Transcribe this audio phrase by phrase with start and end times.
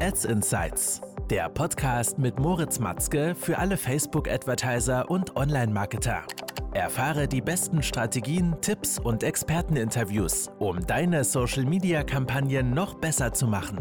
[0.00, 6.22] Ads Insights, der Podcast mit Moritz Matzke für alle Facebook-Advertiser und Online-Marketer.
[6.74, 13.78] Erfahre die besten Strategien, Tipps und Experteninterviews, um deine Social-Media-Kampagnen noch besser zu machen.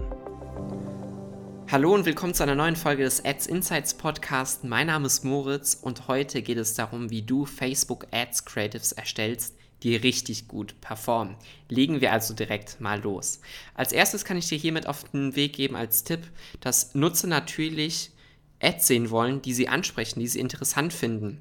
[1.70, 4.64] Hallo und willkommen zu einer neuen Folge des Ads Insights Podcast.
[4.64, 9.56] Mein Name ist Moritz und heute geht es darum, wie du Facebook Ads Creatives erstellst,
[9.86, 11.36] die richtig gut performen.
[11.70, 13.40] Legen wir also direkt mal los.
[13.76, 16.28] Als erstes kann ich dir hiermit auf den Weg geben als Tipp,
[16.60, 18.10] dass Nutzer natürlich
[18.60, 21.40] Ads sehen wollen, die sie ansprechen, die sie interessant finden.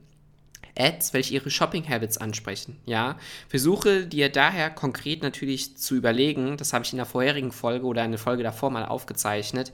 [0.79, 2.79] Ads, welche ihre Shopping Habits ansprechen.
[2.85, 3.17] Ja,
[3.49, 8.05] versuche dir daher konkret natürlich zu überlegen, das habe ich in der vorherigen Folge oder
[8.05, 9.73] in der Folge davor mal aufgezeichnet,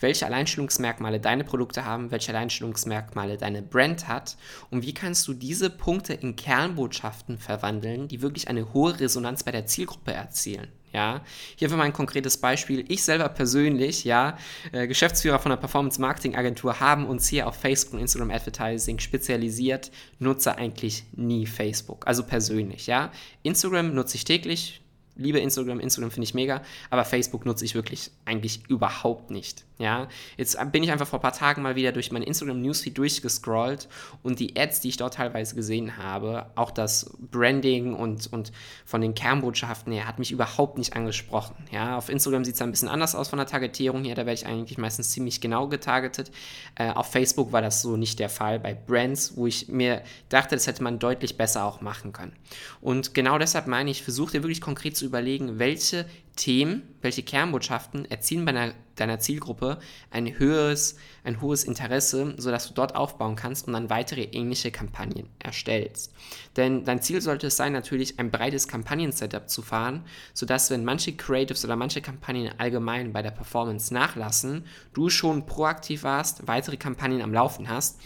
[0.00, 4.36] welche Alleinstellungsmerkmale deine Produkte haben, welche Alleinstellungsmerkmale deine Brand hat
[4.70, 9.52] und wie kannst du diese Punkte in Kernbotschaften verwandeln, die wirklich eine hohe Resonanz bei
[9.52, 10.68] der Zielgruppe erzielen.
[10.92, 11.20] Ja,
[11.56, 12.84] hier für mein konkretes Beispiel.
[12.88, 14.36] Ich selber persönlich, ja,
[14.72, 18.98] äh, Geschäftsführer von einer Performance Marketing Agentur, haben uns hier auf Facebook und Instagram Advertising
[18.98, 22.06] spezialisiert, nutze eigentlich nie Facebook.
[22.06, 23.12] Also persönlich, ja.
[23.44, 24.80] Instagram nutze ich täglich,
[25.20, 29.64] liebe Instagram, Instagram finde ich mega, aber Facebook nutze ich wirklich eigentlich überhaupt nicht.
[29.80, 32.98] Ja, jetzt bin ich einfach vor ein paar Tagen mal wieder durch mein Instagram Newsfeed
[32.98, 33.88] durchgescrollt
[34.22, 38.52] und die Ads, die ich dort teilweise gesehen habe, auch das Branding und, und
[38.84, 41.54] von den Kernbotschaften her, hat mich überhaupt nicht angesprochen.
[41.72, 44.34] Ja, auf Instagram sieht es ein bisschen anders aus von der Targetierung her, da werde
[44.34, 46.30] ich eigentlich meistens ziemlich genau getargetet.
[46.74, 50.56] Äh, auf Facebook war das so nicht der Fall bei Brands, wo ich mir dachte,
[50.56, 52.34] das hätte man deutlich besser auch machen können.
[52.82, 58.10] Und genau deshalb meine ich, versuch dir wirklich konkret zu überlegen, welche Themen, welche Kernbotschaften
[58.10, 59.78] erzielen bei einer, deiner Zielgruppe
[60.10, 65.28] ein höheres, ein hohes Interesse, sodass du dort aufbauen kannst und dann weitere ähnliche Kampagnen
[65.38, 66.14] erstellst.
[66.56, 71.14] Denn dein Ziel sollte es sein, natürlich ein breites Kampagnen-Setup zu fahren, sodass wenn manche
[71.14, 77.20] Creatives oder manche Kampagnen allgemein bei der Performance nachlassen, du schon proaktiv warst, weitere Kampagnen
[77.20, 78.00] am Laufen hast,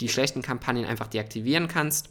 [0.00, 2.10] die schlechten Kampagnen einfach deaktivieren kannst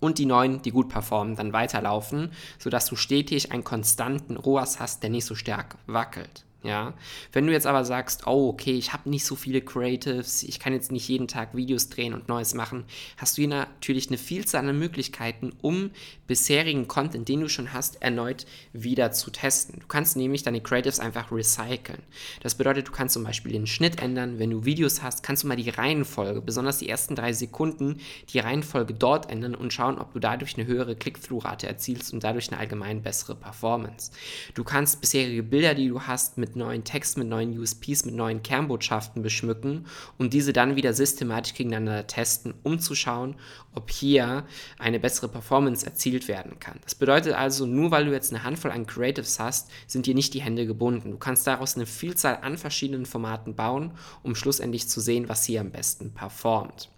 [0.00, 5.02] und die neuen, die gut performen, dann weiterlaufen, sodass du stetig einen konstanten ROAS hast,
[5.02, 6.44] der nicht so stark wackelt.
[6.64, 6.94] Ja,
[7.32, 10.72] wenn du jetzt aber sagst, oh, okay, ich habe nicht so viele Creatives, ich kann
[10.72, 12.84] jetzt nicht jeden Tag Videos drehen und Neues machen,
[13.18, 15.90] hast du hier natürlich eine Vielzahl an Möglichkeiten, um
[16.26, 19.80] bisherigen Content, den du schon hast, erneut wieder zu testen.
[19.80, 22.02] Du kannst nämlich deine Creatives einfach recyceln.
[22.42, 24.38] Das bedeutet, du kannst zum Beispiel den Schnitt ändern.
[24.38, 28.38] Wenn du Videos hast, kannst du mal die Reihenfolge, besonders die ersten drei Sekunden, die
[28.38, 32.58] Reihenfolge dort ändern und schauen, ob du dadurch eine höhere Click-Through-Rate erzielst und dadurch eine
[32.58, 34.12] allgemein bessere Performance.
[34.54, 38.42] Du kannst bisherige Bilder, die du hast, mit neuen Text, mit neuen USPs, mit neuen
[38.42, 39.86] Kernbotschaften beschmücken
[40.18, 43.36] und diese dann wieder systematisch gegeneinander testen, um zu schauen,
[43.74, 44.44] ob hier
[44.78, 46.78] eine bessere Performance erzielt werden kann.
[46.84, 50.34] Das bedeutet also, nur weil du jetzt eine Handvoll an Creatives hast, sind dir nicht
[50.34, 51.10] die Hände gebunden.
[51.10, 53.92] Du kannst daraus eine Vielzahl an verschiedenen Formaten bauen,
[54.22, 56.90] um schlussendlich zu sehen, was hier am besten performt.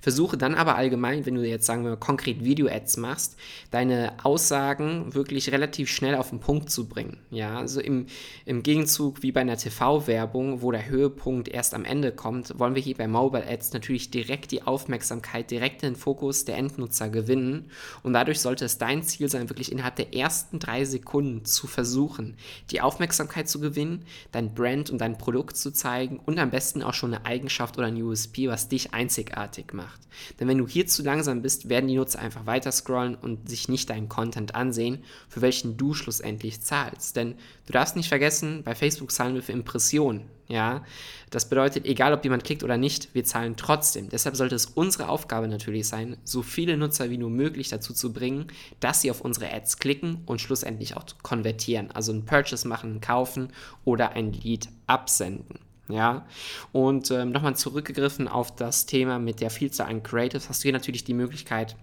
[0.00, 3.36] Versuche dann aber allgemein, wenn du jetzt sagen wir konkret Video-Ads machst,
[3.70, 7.18] deine Aussagen wirklich relativ schnell auf den Punkt zu bringen.
[7.30, 8.06] Ja, also im,
[8.44, 12.82] im Gegenzug wie bei einer TV-Werbung, wo der Höhepunkt erst am Ende kommt, wollen wir
[12.82, 17.70] hier bei Mobile Ads natürlich direkt die Aufmerksamkeit, direkt den Fokus der Endnutzer gewinnen.
[18.02, 22.36] Und dadurch sollte es dein Ziel sein, wirklich innerhalb der ersten drei Sekunden zu versuchen,
[22.70, 26.94] die Aufmerksamkeit zu gewinnen, dein Brand und dein Produkt zu zeigen und am besten auch
[26.94, 30.00] schon eine Eigenschaft oder ein USP, was dich einzigartig fertig macht.
[30.38, 33.68] Denn wenn du hier zu langsam bist, werden die Nutzer einfach weiter scrollen und sich
[33.68, 37.16] nicht deinen Content ansehen, für welchen du schlussendlich zahlst.
[37.16, 37.34] Denn
[37.66, 40.30] du darfst nicht vergessen, bei Facebook zahlen wir für Impressionen.
[40.46, 40.82] Ja,
[41.28, 44.08] das bedeutet, egal ob jemand klickt oder nicht, wir zahlen trotzdem.
[44.08, 48.14] Deshalb sollte es unsere Aufgabe natürlich sein, so viele Nutzer wie nur möglich dazu zu
[48.14, 48.46] bringen,
[48.80, 51.90] dass sie auf unsere Ads klicken und schlussendlich auch konvertieren.
[51.90, 53.48] Also ein Purchase machen, kaufen
[53.84, 55.67] oder ein Lead absenden.
[55.88, 56.26] Ja,
[56.72, 60.72] und ähm, nochmal zurückgegriffen auf das Thema mit der Vielzahl an Creatives, hast du hier
[60.72, 61.76] natürlich die Möglichkeit,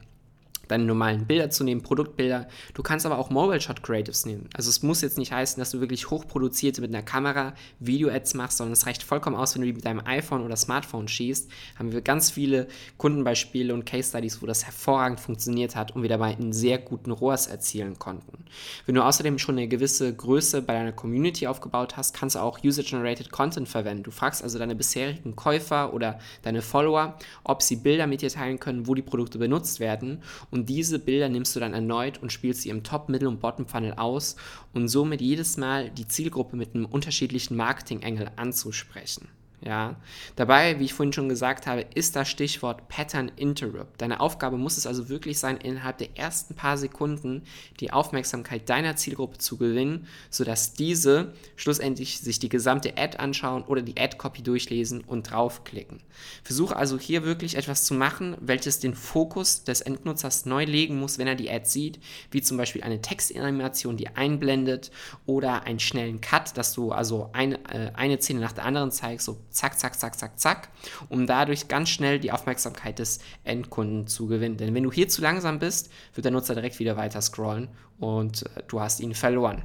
[0.68, 2.48] deine normalen Bilder zu nehmen, Produktbilder.
[2.74, 4.50] Du kannst aber auch Mobile Shot Creatives nehmen.
[4.54, 8.58] Also es muss jetzt nicht heißen, dass du wirklich hochproduzierte mit einer Kamera Video-Ads machst,
[8.58, 11.50] sondern es reicht vollkommen aus, wenn du die mit deinem iPhone oder Smartphone schießt.
[11.78, 12.68] Haben wir ganz viele
[12.98, 17.12] Kundenbeispiele und Case Studies, wo das hervorragend funktioniert hat und wir dabei einen sehr guten
[17.12, 18.46] ROAS erzielen konnten.
[18.86, 22.64] Wenn du außerdem schon eine gewisse Größe bei deiner Community aufgebaut hast, kannst du auch
[22.64, 24.04] User-Generated Content verwenden.
[24.04, 28.60] Du fragst also deine bisherigen Käufer oder deine Follower, ob sie Bilder mit dir teilen
[28.60, 30.22] können, wo die Produkte benutzt werden
[30.56, 33.68] und diese Bilder nimmst du dann erneut und spielst sie im Top, Middle und Bottom
[33.68, 34.38] Funnel aus
[34.74, 39.28] und somit jedes Mal die Zielgruppe mit einem unterschiedlichen Marketing-Engel anzusprechen.
[39.62, 39.96] Ja,
[40.36, 44.00] dabei, wie ich vorhin schon gesagt habe, ist das Stichwort Pattern Interrupt.
[44.02, 47.44] Deine Aufgabe muss es also wirklich sein, innerhalb der ersten paar Sekunden
[47.80, 53.82] die Aufmerksamkeit deiner Zielgruppe zu gewinnen, sodass diese schlussendlich sich die gesamte Ad anschauen oder
[53.82, 56.02] die Ad-Copy durchlesen und draufklicken.
[56.44, 61.18] Versuche also hier wirklich etwas zu machen, welches den Fokus des Endnutzers neu legen muss,
[61.18, 62.00] wenn er die Ad sieht,
[62.30, 64.92] wie zum Beispiel eine Textanimation, die einblendet
[65.26, 69.26] oder einen schnellen Cut, dass du also eine, äh, eine Szene nach der anderen zeigst,
[69.26, 70.70] so zack, zack, zack, zack, zack,
[71.10, 74.58] um dadurch ganz schnell die Aufmerksamkeit des Endkunden zu gewinnen.
[74.58, 77.70] Denn wenn du hier zu langsam bist, wird der Nutzer direkt wieder weiter scrollen
[78.00, 79.64] und äh, du hast ihn verloren.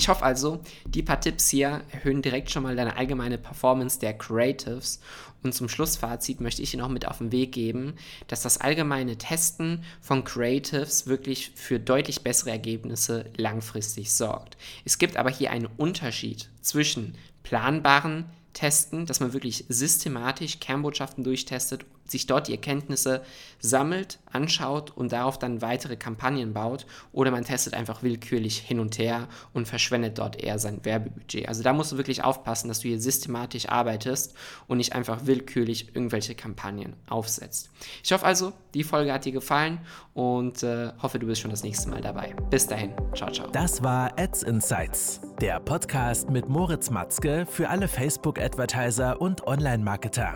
[0.00, 4.16] Ich hoffe also, die paar Tipps hier erhöhen direkt schon mal deine allgemeine Performance der
[4.16, 4.98] Creatives.
[5.42, 7.92] Und zum Schlussfazit möchte ich dir noch mit auf den Weg geben,
[8.26, 14.56] dass das allgemeine Testen von Creatives wirklich für deutlich bessere Ergebnisse langfristig sorgt.
[14.86, 21.84] Es gibt aber hier einen Unterschied zwischen planbaren testen, dass man wirklich systematisch Kernbotschaften durchtestet,
[22.10, 23.22] sich dort die Erkenntnisse
[23.60, 28.98] sammelt, anschaut und darauf dann weitere Kampagnen baut oder man testet einfach willkürlich hin und
[28.98, 31.48] her und verschwendet dort eher sein Werbebudget.
[31.48, 34.34] Also da musst du wirklich aufpassen, dass du hier systematisch arbeitest
[34.66, 37.70] und nicht einfach willkürlich irgendwelche Kampagnen aufsetzt.
[38.02, 39.78] Ich hoffe also, die Folge hat dir gefallen
[40.14, 42.34] und äh, hoffe, du bist schon das nächste Mal dabei.
[42.50, 43.48] Bis dahin, ciao, ciao.
[43.50, 50.34] Das war Ads Insights, der Podcast mit Moritz Matzke für alle Facebook-Advertiser und Online-Marketer.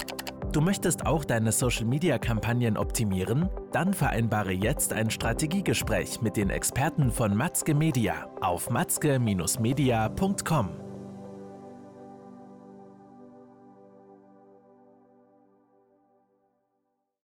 [0.52, 3.50] Du möchtest auch deine Social-Media-Kampagnen optimieren?
[3.72, 10.83] Dann vereinbare jetzt ein Strategiegespräch mit den Experten von Matzke Media auf matzke-media.com.